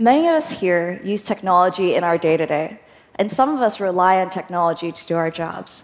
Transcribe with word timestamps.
Many 0.00 0.28
of 0.28 0.34
us 0.34 0.50
here 0.50 1.00
use 1.02 1.24
technology 1.24 1.96
in 1.96 2.04
our 2.04 2.16
day 2.16 2.36
to 2.36 2.46
day, 2.46 2.78
and 3.16 3.32
some 3.32 3.48
of 3.48 3.60
us 3.60 3.80
rely 3.80 4.20
on 4.20 4.30
technology 4.30 4.92
to 4.92 5.06
do 5.06 5.16
our 5.16 5.28
jobs. 5.28 5.82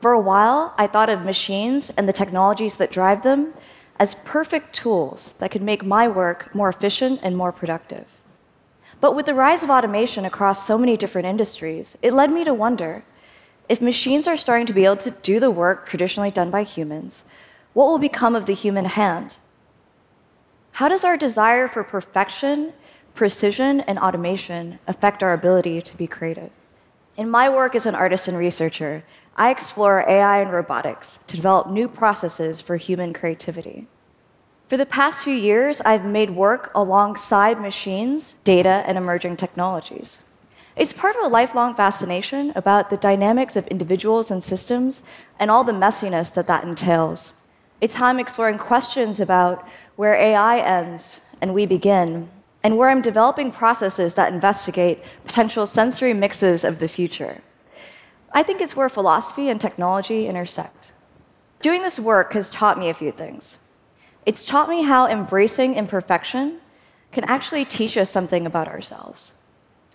For 0.00 0.10
a 0.10 0.20
while, 0.20 0.74
I 0.76 0.88
thought 0.88 1.08
of 1.08 1.22
machines 1.22 1.88
and 1.90 2.08
the 2.08 2.12
technologies 2.12 2.74
that 2.74 2.90
drive 2.90 3.22
them 3.22 3.54
as 4.00 4.16
perfect 4.24 4.74
tools 4.74 5.34
that 5.38 5.52
could 5.52 5.62
make 5.62 5.84
my 5.84 6.08
work 6.08 6.52
more 6.52 6.68
efficient 6.68 7.20
and 7.22 7.36
more 7.36 7.52
productive. 7.52 8.06
But 9.00 9.14
with 9.14 9.26
the 9.26 9.34
rise 9.34 9.62
of 9.62 9.70
automation 9.70 10.24
across 10.24 10.66
so 10.66 10.76
many 10.76 10.96
different 10.96 11.28
industries, 11.28 11.96
it 12.02 12.12
led 12.12 12.32
me 12.32 12.42
to 12.42 12.52
wonder 12.52 13.04
if 13.68 13.80
machines 13.80 14.26
are 14.26 14.36
starting 14.36 14.66
to 14.66 14.72
be 14.72 14.84
able 14.84 14.96
to 14.96 15.12
do 15.12 15.38
the 15.38 15.52
work 15.52 15.88
traditionally 15.88 16.32
done 16.32 16.50
by 16.50 16.64
humans, 16.64 17.22
what 17.72 17.86
will 17.86 17.98
become 17.98 18.34
of 18.34 18.46
the 18.46 18.52
human 18.52 18.86
hand? 18.86 19.36
How 20.72 20.88
does 20.88 21.04
our 21.04 21.16
desire 21.16 21.68
for 21.68 21.84
perfection 21.84 22.72
precision 23.14 23.80
and 23.82 23.98
automation 23.98 24.78
affect 24.86 25.22
our 25.22 25.32
ability 25.32 25.80
to 25.82 25.96
be 25.96 26.06
creative. 26.06 26.50
In 27.16 27.30
my 27.30 27.48
work 27.48 27.74
as 27.74 27.86
an 27.86 27.94
artist 27.94 28.26
and 28.26 28.36
researcher, 28.36 29.04
I 29.36 29.50
explore 29.50 30.08
AI 30.08 30.40
and 30.40 30.52
robotics 30.52 31.20
to 31.28 31.36
develop 31.36 31.68
new 31.68 31.88
processes 31.88 32.60
for 32.60 32.76
human 32.76 33.12
creativity. 33.12 33.86
For 34.68 34.76
the 34.76 34.86
past 34.86 35.22
few 35.22 35.34
years, 35.34 35.80
I've 35.84 36.04
made 36.04 36.30
work 36.30 36.72
alongside 36.74 37.60
machines, 37.60 38.34
data, 38.44 38.82
and 38.86 38.98
emerging 38.98 39.36
technologies. 39.36 40.18
It's 40.76 40.92
part 40.92 41.14
of 41.14 41.22
a 41.22 41.28
lifelong 41.28 41.76
fascination 41.76 42.52
about 42.56 42.90
the 42.90 42.96
dynamics 42.96 43.54
of 43.54 43.66
individuals 43.68 44.32
and 44.32 44.42
systems 44.42 45.02
and 45.38 45.50
all 45.50 45.62
the 45.62 45.72
messiness 45.72 46.34
that 46.34 46.48
that 46.48 46.64
entails. 46.64 47.34
It's 47.80 47.94
how 47.94 48.06
I'm 48.06 48.18
exploring 48.18 48.58
questions 48.58 49.20
about 49.20 49.68
where 49.94 50.14
AI 50.14 50.58
ends 50.58 51.20
and 51.40 51.54
we 51.54 51.66
begin, 51.66 52.28
and 52.64 52.78
where 52.78 52.88
I'm 52.88 53.02
developing 53.02 53.52
processes 53.52 54.14
that 54.14 54.32
investigate 54.32 55.02
potential 55.26 55.66
sensory 55.66 56.14
mixes 56.14 56.64
of 56.64 56.78
the 56.78 56.88
future. 56.88 57.42
I 58.32 58.42
think 58.42 58.60
it's 58.60 58.74
where 58.74 58.88
philosophy 58.88 59.50
and 59.50 59.60
technology 59.60 60.26
intersect. 60.26 60.92
Doing 61.60 61.82
this 61.82 62.00
work 62.00 62.32
has 62.32 62.50
taught 62.50 62.78
me 62.78 62.88
a 62.88 62.94
few 62.94 63.12
things. 63.12 63.58
It's 64.26 64.46
taught 64.46 64.70
me 64.70 64.82
how 64.82 65.06
embracing 65.06 65.74
imperfection 65.74 66.58
can 67.12 67.24
actually 67.24 67.66
teach 67.66 67.96
us 67.98 68.10
something 68.10 68.46
about 68.46 68.66
ourselves. 68.66 69.34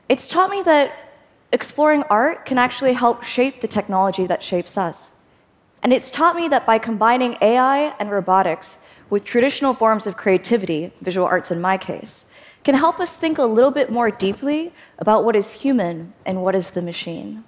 It's 0.07 0.27
taught 0.27 0.51
me 0.51 0.61
that 0.61 0.93
exploring 1.51 2.03
art 2.03 2.45
can 2.45 2.59
actually 2.59 2.93
help 2.93 3.23
shape 3.23 3.61
the 3.61 3.67
technology 3.67 4.27
that 4.27 4.43
shapes 4.43 4.77
us. 4.77 5.09
And 5.81 5.91
it's 5.91 6.11
taught 6.11 6.35
me 6.35 6.47
that 6.49 6.67
by 6.67 6.77
combining 6.77 7.35
AI 7.41 7.95
and 7.99 8.11
robotics 8.11 8.77
with 9.09 9.23
traditional 9.23 9.73
forms 9.73 10.05
of 10.05 10.17
creativity, 10.17 10.91
visual 11.01 11.25
arts 11.25 11.49
in 11.49 11.59
my 11.59 11.77
case, 11.77 12.25
can 12.63 12.75
help 12.75 12.99
us 12.99 13.13
think 13.13 13.37
a 13.37 13.43
little 13.43 13.71
bit 13.71 13.91
more 13.91 14.11
deeply 14.11 14.73
about 14.97 15.23
what 15.23 15.35
is 15.35 15.51
human 15.51 16.13
and 16.25 16.43
what 16.43 16.55
is 16.55 16.71
the 16.71 16.81
machine. 16.81 17.43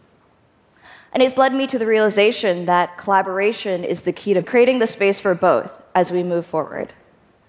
And 1.14 1.22
it's 1.22 1.38
led 1.38 1.54
me 1.54 1.68
to 1.68 1.78
the 1.78 1.86
realization 1.86 2.66
that 2.68 2.98
collaboration 2.98 3.84
is 3.84 4.02
the 4.02 4.14
key 4.14 4.34
to 4.34 4.42
creating 4.42 4.80
the 4.80 4.88
space 4.88 5.20
for 5.20 5.36
both 5.36 5.82
as 5.94 6.12
we 6.12 6.24
move 6.24 6.46
forward. 6.46 6.94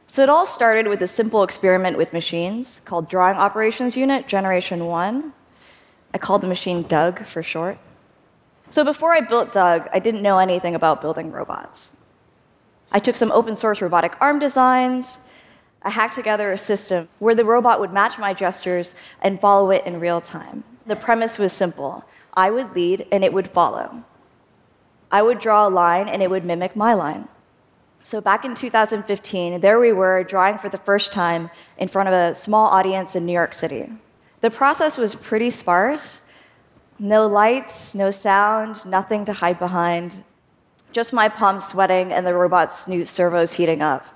So 0.08 0.22
it 0.22 0.28
all 0.28 0.46
started 0.46 0.88
with 0.88 1.00
a 1.02 1.06
simple 1.06 1.42
experiment 1.42 1.96
with 1.96 2.12
machines 2.12 2.82
called 2.84 3.08
Drawing 3.08 3.36
Operations 3.36 3.96
Unit 3.96 4.26
Generation 4.26 4.86
1. 4.86 5.32
I 6.12 6.18
called 6.18 6.42
the 6.42 6.48
machine 6.48 6.82
Doug 6.82 7.24
for 7.24 7.42
short. 7.42 7.78
So 8.68 8.84
before 8.84 9.14
I 9.14 9.20
built 9.20 9.52
Doug, 9.52 9.88
I 9.92 10.00
didn't 10.00 10.22
know 10.22 10.38
anything 10.38 10.74
about 10.74 11.00
building 11.00 11.30
robots. 11.30 11.92
I 12.90 12.98
took 12.98 13.16
some 13.16 13.32
open 13.32 13.56
source 13.56 13.80
robotic 13.80 14.12
arm 14.20 14.38
designs, 14.38 15.20
I 15.84 15.90
hacked 15.90 16.14
together 16.14 16.52
a 16.52 16.58
system 16.58 17.08
where 17.18 17.34
the 17.34 17.44
robot 17.44 17.80
would 17.80 17.92
match 17.92 18.18
my 18.18 18.32
gestures 18.32 18.94
and 19.20 19.40
follow 19.40 19.70
it 19.70 19.84
in 19.86 20.00
real 20.00 20.20
time. 20.20 20.64
The 20.86 20.96
premise 20.96 21.38
was 21.38 21.52
simple 21.52 22.04
I 22.34 22.50
would 22.50 22.74
lead 22.74 23.06
and 23.12 23.24
it 23.24 23.32
would 23.32 23.50
follow. 23.50 24.04
I 25.10 25.22
would 25.22 25.40
draw 25.40 25.68
a 25.68 25.70
line 25.70 26.08
and 26.08 26.22
it 26.22 26.30
would 26.30 26.44
mimic 26.44 26.74
my 26.74 26.94
line. 26.94 27.28
So 28.02 28.20
back 28.20 28.44
in 28.44 28.54
2015, 28.54 29.60
there 29.60 29.78
we 29.78 29.92
were 29.92 30.24
drawing 30.24 30.58
for 30.58 30.68
the 30.68 30.78
first 30.78 31.12
time 31.12 31.50
in 31.78 31.88
front 31.88 32.08
of 32.08 32.14
a 32.14 32.34
small 32.34 32.66
audience 32.66 33.14
in 33.14 33.26
New 33.26 33.32
York 33.32 33.52
City. 33.52 33.92
The 34.40 34.50
process 34.50 34.96
was 34.96 35.14
pretty 35.14 35.50
sparse 35.50 36.20
no 36.98 37.26
lights, 37.26 37.96
no 37.96 38.12
sound, 38.12 38.86
nothing 38.86 39.24
to 39.24 39.32
hide 39.32 39.58
behind, 39.58 40.22
just 40.92 41.12
my 41.12 41.28
palms 41.28 41.64
sweating 41.64 42.12
and 42.12 42.24
the 42.24 42.32
robot's 42.32 42.86
new 42.86 43.04
servos 43.04 43.52
heating 43.52 43.82
up. 43.82 44.06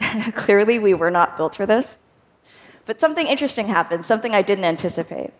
Clearly, 0.34 0.78
we 0.78 0.94
were 0.94 1.10
not 1.10 1.36
built 1.36 1.54
for 1.54 1.66
this. 1.66 1.98
But 2.86 3.00
something 3.00 3.26
interesting 3.26 3.68
happened, 3.68 4.04
something 4.04 4.34
I 4.34 4.42
didn't 4.42 4.64
anticipate. 4.64 5.32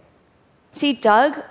See, 0.72 0.92
Doug, 0.92 1.42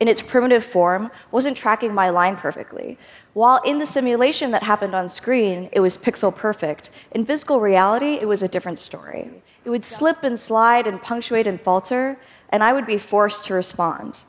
in 0.00 0.08
its 0.08 0.22
primitive 0.22 0.64
form, 0.64 1.10
wasn't 1.30 1.56
tracking 1.56 1.92
my 1.92 2.08
line 2.10 2.36
perfectly. 2.36 2.98
While 3.34 3.60
in 3.64 3.78
the 3.78 3.86
simulation 3.86 4.50
that 4.52 4.62
happened 4.62 4.94
on 4.94 5.08
screen, 5.08 5.68
it 5.72 5.80
was 5.80 5.98
pixel 5.98 6.34
perfect, 6.34 6.90
in 7.10 7.26
physical 7.26 7.60
reality, 7.60 8.14
it 8.14 8.26
was 8.26 8.42
a 8.42 8.48
different 8.48 8.78
story. 8.78 9.30
It 9.64 9.70
would 9.70 9.84
slip 9.84 10.22
and 10.22 10.38
slide 10.38 10.86
and 10.86 11.02
punctuate 11.02 11.46
and 11.46 11.60
falter, 11.60 12.18
and 12.48 12.62
I 12.62 12.72
would 12.72 12.86
be 12.86 12.98
forced 12.98 13.44
to 13.46 13.54
respond. 13.54 14.24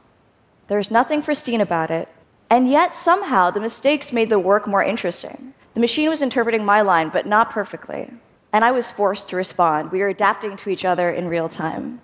There's 0.67 0.91
nothing 0.91 1.21
pristine 1.21 1.61
about 1.61 1.91
it, 1.91 2.09
and 2.49 2.67
yet 2.67 2.95
somehow 2.95 3.51
the 3.51 3.59
mistakes 3.59 4.11
made 4.11 4.29
the 4.29 4.39
work 4.39 4.67
more 4.67 4.83
interesting. 4.83 5.53
The 5.73 5.79
machine 5.79 6.09
was 6.09 6.21
interpreting 6.21 6.65
my 6.65 6.81
line, 6.81 7.09
but 7.09 7.25
not 7.25 7.51
perfectly. 7.51 8.11
And 8.51 8.65
I 8.65 8.71
was 8.71 8.91
forced 8.91 9.29
to 9.29 9.35
respond. 9.35 9.91
We 9.91 9.99
were 9.99 10.09
adapting 10.09 10.57
to 10.57 10.69
each 10.69 10.85
other 10.85 11.09
in 11.11 11.27
real 11.27 11.49
time. 11.49 12.01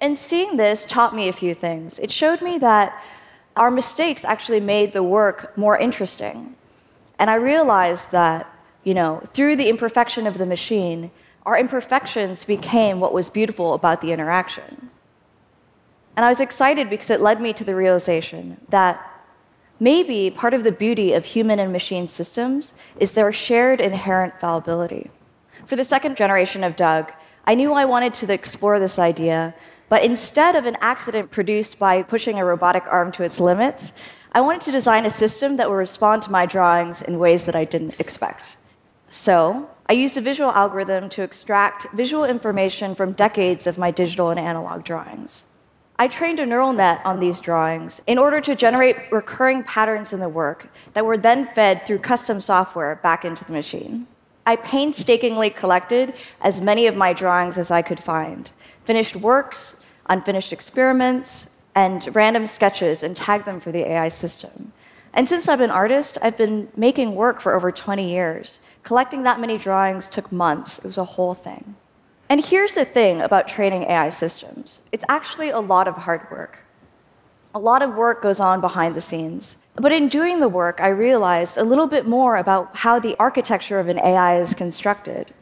And 0.00 0.16
seeing 0.16 0.56
this 0.56 0.84
taught 0.86 1.14
me 1.14 1.28
a 1.28 1.32
few 1.32 1.54
things. 1.54 1.98
It 1.98 2.10
showed 2.10 2.42
me 2.42 2.58
that 2.58 3.02
our 3.56 3.70
mistakes 3.70 4.24
actually 4.24 4.60
made 4.60 4.92
the 4.92 5.02
work 5.02 5.56
more 5.56 5.78
interesting. 5.78 6.56
And 7.18 7.30
I 7.30 7.34
realized 7.34 8.10
that, 8.10 8.52
you 8.82 8.94
know, 8.94 9.22
through 9.32 9.56
the 9.56 9.68
imperfection 9.68 10.26
of 10.26 10.38
the 10.38 10.46
machine, 10.46 11.10
our 11.46 11.58
imperfections 11.58 12.44
became 12.44 13.00
what 13.00 13.12
was 13.12 13.30
beautiful 13.30 13.74
about 13.74 14.00
the 14.00 14.12
interaction. 14.12 14.90
And 16.16 16.24
I 16.24 16.28
was 16.28 16.40
excited 16.40 16.90
because 16.90 17.10
it 17.10 17.20
led 17.20 17.40
me 17.40 17.52
to 17.52 17.64
the 17.64 17.74
realization 17.74 18.58
that 18.70 19.13
Maybe 19.80 20.30
part 20.30 20.54
of 20.54 20.62
the 20.62 20.72
beauty 20.72 21.12
of 21.14 21.24
human 21.24 21.58
and 21.58 21.72
machine 21.72 22.06
systems 22.06 22.74
is 23.00 23.12
their 23.12 23.32
shared 23.32 23.80
inherent 23.80 24.38
fallibility. 24.40 25.10
For 25.66 25.74
the 25.74 25.84
second 25.84 26.16
generation 26.16 26.62
of 26.62 26.76
Doug, 26.76 27.12
I 27.44 27.54
knew 27.56 27.72
I 27.72 27.84
wanted 27.84 28.14
to 28.14 28.32
explore 28.32 28.78
this 28.78 28.98
idea, 28.98 29.54
but 29.88 30.04
instead 30.04 30.54
of 30.54 30.66
an 30.66 30.76
accident 30.80 31.30
produced 31.30 31.78
by 31.78 32.02
pushing 32.02 32.38
a 32.38 32.44
robotic 32.44 32.84
arm 32.86 33.10
to 33.12 33.24
its 33.24 33.40
limits, 33.40 33.92
I 34.32 34.40
wanted 34.40 34.62
to 34.62 34.72
design 34.72 35.06
a 35.06 35.10
system 35.10 35.56
that 35.56 35.68
would 35.68 35.76
respond 35.76 36.22
to 36.22 36.30
my 36.30 36.46
drawings 36.46 37.02
in 37.02 37.18
ways 37.18 37.44
that 37.44 37.56
I 37.56 37.64
didn't 37.64 38.00
expect. 38.00 38.56
So, 39.10 39.68
I 39.88 39.92
used 39.92 40.16
a 40.16 40.20
visual 40.20 40.50
algorithm 40.50 41.08
to 41.10 41.22
extract 41.22 41.86
visual 41.92 42.24
information 42.24 42.94
from 42.94 43.12
decades 43.12 43.66
of 43.66 43.76
my 43.76 43.90
digital 43.90 44.30
and 44.30 44.40
analog 44.40 44.84
drawings. 44.84 45.46
I 45.96 46.08
trained 46.08 46.40
a 46.40 46.46
neural 46.46 46.72
net 46.72 47.00
on 47.04 47.20
these 47.20 47.38
drawings 47.38 48.00
in 48.08 48.18
order 48.18 48.40
to 48.40 48.56
generate 48.56 49.12
recurring 49.12 49.62
patterns 49.62 50.12
in 50.12 50.18
the 50.18 50.28
work 50.28 50.68
that 50.92 51.06
were 51.06 51.16
then 51.16 51.48
fed 51.54 51.86
through 51.86 52.00
custom 52.00 52.40
software 52.40 52.96
back 52.96 53.24
into 53.24 53.44
the 53.44 53.52
machine. 53.52 54.08
I 54.44 54.56
painstakingly 54.56 55.50
collected 55.50 56.14
as 56.40 56.60
many 56.60 56.88
of 56.88 56.96
my 56.96 57.12
drawings 57.12 57.58
as 57.58 57.70
I 57.70 57.82
could 57.82 58.02
find 58.02 58.50
finished 58.84 59.16
works, 59.16 59.76
unfinished 60.10 60.52
experiments, 60.52 61.50
and 61.76 62.14
random 62.14 62.46
sketches 62.46 63.02
and 63.02 63.16
tagged 63.16 63.46
them 63.46 63.60
for 63.60 63.72
the 63.72 63.88
AI 63.88 64.08
system. 64.08 64.72
And 65.14 65.28
since 65.28 65.48
I'm 65.48 65.62
an 65.62 65.70
artist, 65.70 66.18
I've 66.20 66.36
been 66.36 66.68
making 66.76 67.14
work 67.14 67.40
for 67.40 67.54
over 67.54 67.70
20 67.70 68.10
years. 68.10 68.58
Collecting 68.82 69.22
that 69.22 69.40
many 69.40 69.56
drawings 69.58 70.08
took 70.08 70.30
months, 70.32 70.78
it 70.78 70.84
was 70.84 70.98
a 70.98 71.04
whole 71.04 71.34
thing. 71.34 71.76
And 72.28 72.44
here's 72.44 72.72
the 72.72 72.84
thing 72.84 73.20
about 73.20 73.48
training 73.48 73.82
AI 73.84 74.10
systems 74.10 74.80
it's 74.92 75.04
actually 75.08 75.50
a 75.50 75.60
lot 75.60 75.86
of 75.88 75.94
hard 75.94 76.30
work. 76.30 76.58
A 77.54 77.58
lot 77.58 77.82
of 77.82 77.94
work 77.94 78.22
goes 78.22 78.40
on 78.40 78.60
behind 78.60 78.94
the 78.94 79.00
scenes. 79.00 79.56
But 79.76 79.92
in 79.92 80.08
doing 80.08 80.40
the 80.40 80.48
work, 80.48 80.80
I 80.80 80.88
realized 80.88 81.58
a 81.58 81.64
little 81.64 81.86
bit 81.86 82.06
more 82.06 82.36
about 82.36 82.76
how 82.76 82.98
the 82.98 83.16
architecture 83.18 83.80
of 83.80 83.88
an 83.88 83.98
AI 83.98 84.38
is 84.38 84.54
constructed. 84.54 85.32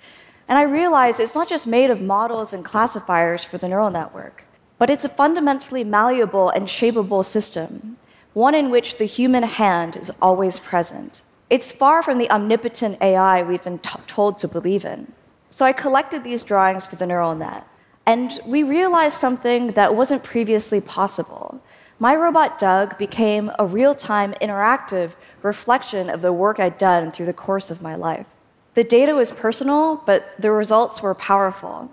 And 0.49 0.59
I 0.59 0.63
realized 0.63 1.21
it's 1.21 1.35
not 1.35 1.49
just 1.49 1.67
made 1.67 1.91
of 1.91 2.01
models 2.01 2.53
and 2.53 2.65
classifiers 2.65 3.45
for 3.45 3.59
the 3.59 3.69
neural 3.69 3.91
network, 3.91 4.45
but 4.79 4.91
it's 4.91 5.05
a 5.05 5.09
fundamentally 5.09 5.85
malleable 5.85 6.49
and 6.51 6.67
shapeable 6.67 7.25
system, 7.25 7.99
one 8.33 8.55
in 8.55 8.71
which 8.71 8.97
the 8.97 9.05
human 9.05 9.43
hand 9.43 9.97
is 9.97 10.11
always 10.21 10.59
present. 10.59 11.23
It's 11.51 11.71
far 11.71 12.03
from 12.03 12.19
the 12.19 12.31
omnipotent 12.31 13.01
AI 13.03 13.43
we've 13.43 13.63
been 13.63 13.79
told 13.79 14.39
to 14.39 14.49
believe 14.49 14.85
in. 14.85 15.13
So 15.53 15.67
I 15.67 15.75
collected 15.75 16.25
these 16.25 16.43
drawings 16.43 16.87
for 16.87 16.97
the 16.97 17.05
neural 17.05 17.35
net, 17.35 17.69
and 18.07 18.41
we 18.47 18.63
realized 18.63 19.19
something 19.19 19.73
that 19.73 19.95
wasn't 19.95 20.23
previously 20.23 20.81
possible. 20.81 21.61
My 21.99 22.17
robot 22.17 22.59
Doug 22.59 22.97
became 22.97 23.51
a 23.59 23.67
real 23.67 23.95
time 23.95 24.33
interactive 24.41 25.11
reflection 25.43 26.09
of 26.09 26.23
the 26.23 26.33
work 26.33 26.59
I'd 26.59 26.79
done 26.79 27.13
through 27.13 27.27
the 27.27 27.35
course 27.35 27.71
of 27.71 27.83
my 27.83 27.95
life. 27.97 28.25
The 28.73 28.83
data 28.83 29.15
was 29.15 29.31
personal, 29.31 30.03
but 30.07 30.35
the 30.39 30.51
results 30.51 31.03
were 31.03 31.15
powerful. 31.15 31.91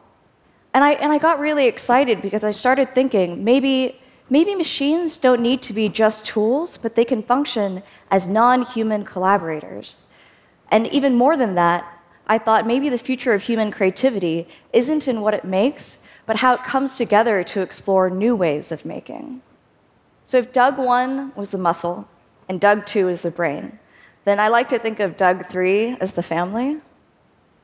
And 0.73 0.81
I, 0.81 0.91
and 0.93 1.11
I 1.11 1.17
got 1.17 1.37
really 1.37 1.67
excited 1.67 2.21
because 2.21 2.45
I 2.45 2.51
started 2.51 2.95
thinking 2.95 3.43
maybe, 3.43 3.99
maybe 4.29 4.55
machines 4.55 5.17
don't 5.17 5.41
need 5.41 5.61
to 5.63 5.73
be 5.73 5.89
just 5.89 6.25
tools, 6.25 6.77
but 6.77 6.95
they 6.95 7.03
can 7.03 7.23
function 7.23 7.83
as 8.09 8.25
non 8.25 8.61
human 8.61 9.03
collaborators. 9.03 9.99
And 10.71 10.87
even 10.87 11.15
more 11.15 11.35
than 11.35 11.55
that, 11.55 11.98
I 12.29 12.37
thought 12.37 12.67
maybe 12.67 12.89
the 12.89 12.97
future 12.99 13.33
of 13.33 13.41
human 13.41 13.71
creativity 13.71 14.47
isn't 14.71 15.07
in 15.07 15.21
what 15.21 15.33
it 15.33 15.43
makes, 15.43 15.97
but 16.27 16.35
how 16.35 16.53
it 16.53 16.63
comes 16.63 16.95
together 16.95 17.43
to 17.43 17.61
explore 17.61 18.07
new 18.11 18.35
ways 18.35 18.71
of 18.71 18.85
making. 18.85 19.41
So 20.25 20.37
if 20.37 20.53
Doug 20.53 20.77
1 20.77 21.33
was 21.35 21.49
the 21.49 21.57
muscle 21.57 22.07
and 22.47 22.61
Doug 22.61 22.85
2 22.85 23.09
is 23.09 23.23
the 23.23 23.31
brain, 23.31 23.79
then 24.25 24.39
I 24.39 24.47
like 24.49 24.67
to 24.67 24.77
think 24.77 24.99
of 24.99 25.17
Doug 25.17 25.49
3 25.49 25.97
as 25.99 26.13
the 26.13 26.21
family. 26.21 26.77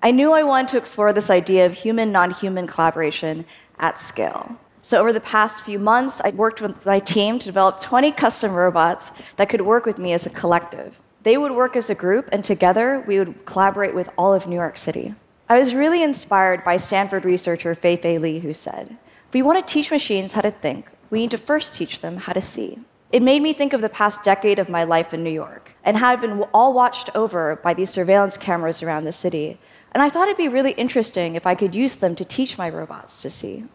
I 0.01 0.09
knew 0.09 0.31
I 0.33 0.41
wanted 0.41 0.69
to 0.69 0.77
explore 0.77 1.13
this 1.13 1.29
idea 1.29 1.67
of 1.67 1.73
human 1.73 2.11
non 2.11 2.31
human 2.31 2.65
collaboration 2.65 3.45
at 3.77 3.99
scale. 3.99 4.57
So, 4.81 4.99
over 4.99 5.13
the 5.13 5.19
past 5.19 5.61
few 5.61 5.77
months, 5.77 6.21
I 6.23 6.29
worked 6.29 6.61
with 6.61 6.85
my 6.85 6.99
team 6.99 7.37
to 7.39 7.45
develop 7.45 7.81
20 7.81 8.11
custom 8.11 8.51
robots 8.51 9.11
that 9.37 9.49
could 9.49 9.61
work 9.61 9.85
with 9.85 9.99
me 9.99 10.13
as 10.13 10.25
a 10.25 10.29
collective. 10.31 10.99
They 11.25 11.37
would 11.37 11.53
work 11.53 11.75
as 11.75 11.89
a 11.89 11.95
group, 11.95 12.29
and 12.31 12.43
together 12.43 13.03
we 13.07 13.17
would 13.17 13.47
collaborate 13.47 13.95
with 13.95 14.09
all 14.15 14.31
of 14.31 14.45
New 14.45 14.55
York 14.55 14.77
City. 14.77 15.15
I 15.49 15.57
was 15.57 15.73
really 15.73 16.03
inspired 16.03 16.63
by 16.63 16.77
Stanford 16.77 17.25
researcher 17.25 17.73
Fei 17.73 17.95
Fei 17.95 18.19
Li, 18.19 18.39
who 18.39 18.53
said, 18.53 18.95
If 19.27 19.33
we 19.33 19.41
want 19.41 19.57
to 19.57 19.73
teach 19.73 19.89
machines 19.89 20.33
how 20.33 20.41
to 20.41 20.51
think, 20.51 20.87
we 21.09 21.17
need 21.17 21.31
to 21.31 21.39
first 21.39 21.75
teach 21.75 22.01
them 22.01 22.17
how 22.17 22.33
to 22.33 22.41
see. 22.41 22.77
It 23.11 23.23
made 23.23 23.41
me 23.41 23.53
think 23.53 23.73
of 23.73 23.81
the 23.81 23.89
past 23.89 24.21
decade 24.21 24.59
of 24.59 24.69
my 24.69 24.83
life 24.83 25.15
in 25.15 25.23
New 25.23 25.31
York 25.31 25.75
and 25.83 25.97
how 25.97 26.11
I'd 26.11 26.21
been 26.21 26.43
all 26.53 26.73
watched 26.73 27.09
over 27.15 27.55
by 27.55 27.73
these 27.73 27.89
surveillance 27.89 28.37
cameras 28.37 28.83
around 28.83 29.05
the 29.05 29.11
city. 29.11 29.59
And 29.93 30.03
I 30.03 30.09
thought 30.09 30.27
it'd 30.27 30.37
be 30.37 30.47
really 30.47 30.73
interesting 30.73 31.35
if 31.35 31.47
I 31.47 31.55
could 31.55 31.73
use 31.73 31.95
them 31.95 32.15
to 32.17 32.25
teach 32.25 32.59
my 32.59 32.69
robots 32.69 33.23
to 33.23 33.31
see. 33.31 33.65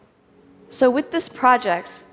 So, 0.69 0.89
with 0.89 1.11
this 1.11 1.29
project, 1.29 2.05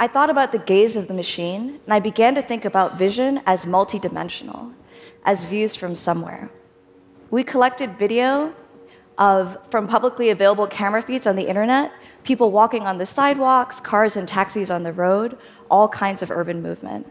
I 0.00 0.06
thought 0.06 0.30
about 0.30 0.52
the 0.52 0.58
gaze 0.58 0.94
of 0.94 1.08
the 1.08 1.14
machine, 1.14 1.80
and 1.84 1.92
I 1.92 1.98
began 1.98 2.36
to 2.36 2.42
think 2.42 2.64
about 2.64 2.96
vision 2.96 3.40
as 3.46 3.64
multidimensional, 3.64 4.72
as 5.24 5.44
views 5.44 5.74
from 5.74 5.96
somewhere. 5.96 6.50
We 7.30 7.42
collected 7.42 7.98
video 7.98 8.54
of, 9.18 9.58
from 9.70 9.88
publicly 9.88 10.30
available 10.30 10.68
camera 10.68 11.02
feeds 11.02 11.26
on 11.26 11.34
the 11.34 11.48
internet 11.48 11.92
people 12.22 12.50
walking 12.50 12.82
on 12.82 12.98
the 12.98 13.06
sidewalks, 13.06 13.80
cars 13.80 14.16
and 14.16 14.28
taxis 14.28 14.70
on 14.70 14.82
the 14.82 14.92
road, 14.92 15.38
all 15.70 15.88
kinds 15.88 16.20
of 16.20 16.30
urban 16.30 16.62
movement. 16.62 17.10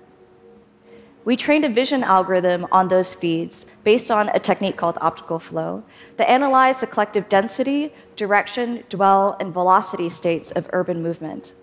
We 1.25 1.35
trained 1.35 1.65
a 1.65 1.69
vision 1.69 2.03
algorithm 2.03 2.67
on 2.71 2.87
those 2.87 3.13
feeds 3.15 3.65
based 3.83 4.11
on 4.11 4.29
a 4.29 4.39
technique 4.39 4.77
called 4.77 4.97
optical 5.01 5.39
flow 5.39 5.83
that 6.17 6.29
analyzed 6.29 6.81
the 6.81 6.87
collective 6.87 7.27
density, 7.29 7.91
direction, 8.15 8.83
dwell, 8.89 9.35
and 9.39 9.51
velocity 9.51 10.07
states 10.07 10.51
of 10.51 10.69
urban 10.71 11.01
movement. 11.01 11.53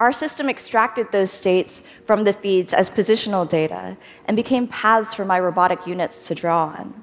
Our 0.00 0.12
system 0.12 0.48
extracted 0.48 1.12
those 1.12 1.30
states 1.30 1.82
from 2.06 2.24
the 2.24 2.32
feeds 2.32 2.72
as 2.72 2.90
positional 2.90 3.48
data 3.48 3.96
and 4.26 4.36
became 4.36 4.66
paths 4.66 5.14
for 5.14 5.24
my 5.24 5.38
robotic 5.38 5.86
units 5.86 6.26
to 6.26 6.34
draw 6.34 6.66
on. 6.66 7.02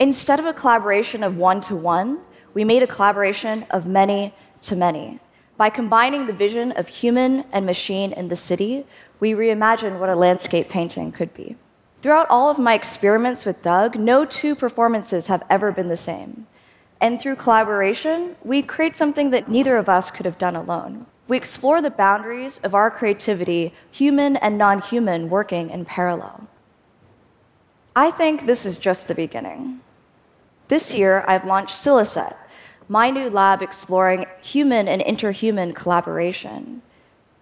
Instead 0.00 0.40
of 0.40 0.46
a 0.46 0.52
collaboration 0.52 1.22
of 1.22 1.36
one 1.36 1.60
to 1.62 1.76
one, 1.76 2.18
we 2.52 2.64
made 2.64 2.82
a 2.82 2.86
collaboration 2.86 3.64
of 3.70 3.86
many 3.86 4.34
to 4.62 4.74
many. 4.74 5.20
By 5.56 5.70
combining 5.70 6.26
the 6.26 6.32
vision 6.32 6.72
of 6.72 6.88
human 6.88 7.44
and 7.52 7.64
machine 7.64 8.12
in 8.12 8.26
the 8.26 8.36
city, 8.36 8.84
we 9.20 9.32
reimagined 9.32 10.00
what 10.00 10.08
a 10.08 10.16
landscape 10.16 10.68
painting 10.68 11.12
could 11.12 11.32
be. 11.32 11.56
Throughout 12.02 12.26
all 12.28 12.50
of 12.50 12.58
my 12.58 12.74
experiments 12.74 13.44
with 13.44 13.62
Doug, 13.62 13.96
no 13.96 14.24
two 14.24 14.56
performances 14.56 15.28
have 15.28 15.44
ever 15.48 15.70
been 15.70 15.88
the 15.88 15.96
same. 15.96 16.46
And 17.00 17.20
through 17.20 17.36
collaboration, 17.36 18.36
we 18.42 18.62
create 18.62 18.96
something 18.96 19.30
that 19.30 19.48
neither 19.48 19.76
of 19.76 19.88
us 19.88 20.10
could 20.10 20.26
have 20.26 20.38
done 20.38 20.56
alone. 20.56 21.06
We 21.26 21.36
explore 21.36 21.80
the 21.80 21.90
boundaries 21.90 22.60
of 22.62 22.74
our 22.74 22.90
creativity, 22.90 23.72
human 23.90 24.36
and 24.36 24.58
non 24.58 24.80
human, 24.80 25.30
working 25.30 25.70
in 25.70 25.84
parallel. 25.84 26.46
I 27.96 28.10
think 28.10 28.46
this 28.46 28.66
is 28.66 28.76
just 28.76 29.06
the 29.06 29.14
beginning. 29.14 29.80
This 30.68 30.92
year, 30.92 31.24
I've 31.26 31.46
launched 31.46 31.76
Scilicet, 31.76 32.36
my 32.88 33.10
new 33.10 33.30
lab 33.30 33.62
exploring 33.62 34.26
human 34.42 34.88
and 34.88 35.00
interhuman 35.00 35.74
collaboration. 35.74 36.82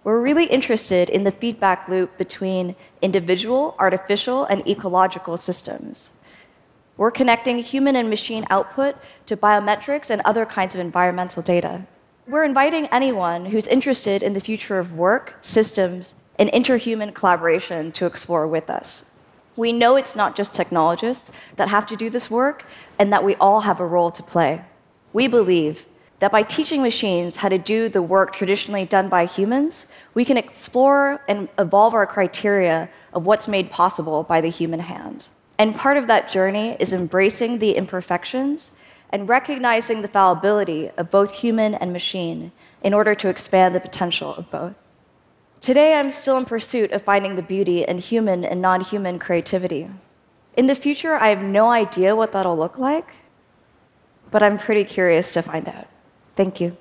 We're 0.04 0.20
really 0.20 0.44
interested 0.44 1.08
in 1.08 1.24
the 1.24 1.30
feedback 1.30 1.88
loop 1.88 2.16
between 2.18 2.76
individual, 3.00 3.76
artificial, 3.78 4.44
and 4.44 4.66
ecological 4.66 5.36
systems. 5.36 6.10
We're 6.96 7.10
connecting 7.10 7.58
human 7.58 7.96
and 7.96 8.10
machine 8.10 8.44
output 8.50 8.96
to 9.26 9.36
biometrics 9.36 10.10
and 10.10 10.20
other 10.24 10.44
kinds 10.44 10.74
of 10.74 10.80
environmental 10.80 11.42
data. 11.42 11.86
We're 12.32 12.44
inviting 12.44 12.86
anyone 12.86 13.44
who's 13.44 13.66
interested 13.66 14.22
in 14.22 14.32
the 14.32 14.40
future 14.40 14.78
of 14.78 14.94
work, 14.94 15.34
systems, 15.42 16.14
and 16.38 16.50
interhuman 16.50 17.12
collaboration 17.12 17.92
to 17.92 18.06
explore 18.06 18.48
with 18.48 18.70
us. 18.70 19.04
We 19.54 19.70
know 19.74 19.96
it's 19.96 20.16
not 20.16 20.34
just 20.34 20.54
technologists 20.54 21.30
that 21.56 21.68
have 21.68 21.84
to 21.88 21.94
do 21.94 22.08
this 22.08 22.30
work, 22.30 22.64
and 22.98 23.12
that 23.12 23.22
we 23.22 23.34
all 23.34 23.60
have 23.60 23.80
a 23.80 23.86
role 23.86 24.10
to 24.12 24.22
play. 24.22 24.64
We 25.12 25.28
believe 25.28 25.84
that 26.20 26.32
by 26.32 26.42
teaching 26.42 26.80
machines 26.80 27.36
how 27.36 27.50
to 27.50 27.58
do 27.58 27.90
the 27.90 28.00
work 28.00 28.32
traditionally 28.32 28.86
done 28.86 29.10
by 29.10 29.26
humans, 29.26 29.84
we 30.14 30.24
can 30.24 30.38
explore 30.38 31.20
and 31.28 31.50
evolve 31.58 31.92
our 31.92 32.06
criteria 32.06 32.88
of 33.12 33.26
what's 33.26 33.46
made 33.46 33.70
possible 33.70 34.22
by 34.22 34.40
the 34.40 34.48
human 34.48 34.80
hand. 34.80 35.28
And 35.58 35.76
part 35.76 35.98
of 35.98 36.06
that 36.06 36.32
journey 36.32 36.78
is 36.80 36.94
embracing 36.94 37.58
the 37.58 37.72
imperfections 37.72 38.70
and 39.12 39.28
recognizing 39.28 40.00
the 40.00 40.08
fallibility 40.08 40.90
of 40.96 41.10
both 41.10 41.34
human 41.34 41.74
and 41.74 41.92
machine 41.92 42.50
in 42.82 42.94
order 42.94 43.14
to 43.14 43.28
expand 43.28 43.74
the 43.74 43.80
potential 43.80 44.34
of 44.34 44.50
both. 44.50 44.74
Today, 45.60 45.94
I'm 45.94 46.10
still 46.10 46.38
in 46.38 46.44
pursuit 46.44 46.90
of 46.90 47.02
finding 47.02 47.36
the 47.36 47.42
beauty 47.42 47.84
in 47.84 47.98
human 47.98 48.44
and 48.44 48.60
non 48.60 48.80
human 48.80 49.20
creativity. 49.20 49.88
In 50.56 50.66
the 50.66 50.74
future, 50.74 51.14
I 51.14 51.28
have 51.28 51.42
no 51.42 51.70
idea 51.70 52.16
what 52.16 52.32
that'll 52.32 52.56
look 52.56 52.78
like, 52.78 53.14
but 54.32 54.42
I'm 54.42 54.58
pretty 54.58 54.82
curious 54.82 55.32
to 55.34 55.42
find 55.42 55.68
out. 55.68 55.86
Thank 56.34 56.60
you. 56.60 56.76